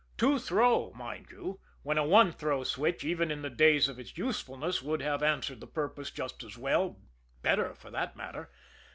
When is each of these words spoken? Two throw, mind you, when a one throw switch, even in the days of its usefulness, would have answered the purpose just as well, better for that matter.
Two 0.17 0.39
throw, 0.39 0.91
mind 0.95 1.27
you, 1.29 1.59
when 1.83 1.99
a 1.99 2.03
one 2.03 2.31
throw 2.31 2.63
switch, 2.63 3.03
even 3.05 3.29
in 3.29 3.43
the 3.43 3.51
days 3.51 3.87
of 3.87 3.99
its 3.99 4.17
usefulness, 4.17 4.81
would 4.81 4.99
have 5.03 5.21
answered 5.21 5.59
the 5.59 5.67
purpose 5.67 6.09
just 6.09 6.43
as 6.43 6.57
well, 6.57 6.97
better 7.43 7.75
for 7.75 7.91
that 7.91 8.15
matter. 8.15 8.49